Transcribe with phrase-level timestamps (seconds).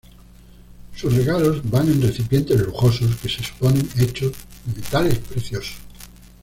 [0.95, 4.31] Sus regalos van en recipientes lujosos que se suponen hechos
[4.65, 5.75] de metales preciosos.